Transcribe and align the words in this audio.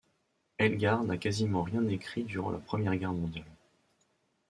Elgar 0.57 1.03
n'a 1.03 1.17
quasiment 1.19 1.61
rien 1.61 1.87
écrit 1.87 2.23
durant 2.23 2.49
la 2.49 2.57
Première 2.57 2.95
Guerre 2.97 3.13
mondiale. 3.13 3.45